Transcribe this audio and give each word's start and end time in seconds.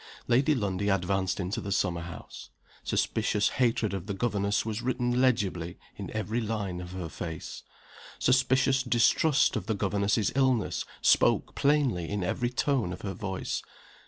Lady 0.27 0.55
Lundie 0.55 0.89
advanced 0.89 1.39
into 1.39 1.61
the 1.61 1.71
summer 1.71 2.01
house. 2.01 2.49
Suspicious 2.83 3.49
hatred 3.49 3.93
of 3.93 4.07
the 4.07 4.15
governess 4.15 4.65
was 4.65 4.81
written 4.81 5.21
legibly 5.21 5.77
in 5.95 6.09
every 6.09 6.41
line 6.41 6.81
of 6.81 6.93
her 6.93 7.07
face. 7.07 7.61
Suspicious 8.17 8.81
distrust 8.81 9.55
of 9.55 9.67
the 9.67 9.75
governess's 9.75 10.31
illness 10.33 10.85
spoke 11.03 11.53
plainly 11.53 12.09
in 12.09 12.23
every 12.23 12.49
tone 12.49 12.91
of 12.91 13.01
her 13.01 13.13
voice. 13.13 13.61